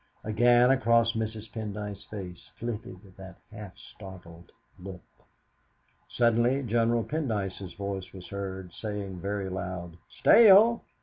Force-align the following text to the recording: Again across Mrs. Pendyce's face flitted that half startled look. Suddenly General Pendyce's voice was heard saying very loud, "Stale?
Again 0.23 0.71
across 0.71 1.11
Mrs. 1.11 1.51
Pendyce's 1.51 2.05
face 2.05 2.49
flitted 2.57 3.13
that 3.17 3.35
half 3.51 3.77
startled 3.77 4.51
look. 4.79 5.03
Suddenly 6.09 6.63
General 6.63 7.03
Pendyce's 7.03 7.73
voice 7.73 8.11
was 8.11 8.27
heard 8.29 8.73
saying 8.73 9.19
very 9.19 9.47
loud, 9.47 9.97
"Stale? 10.09 10.83